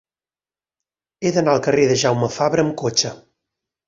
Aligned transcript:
He 1.21 1.33
d'anar 1.35 1.53
al 1.55 1.61
carrer 1.67 1.83
de 1.91 1.97
Jaume 2.05 2.31
Fabra 2.37 2.65
amb 2.67 2.73
cotxe. 2.85 3.13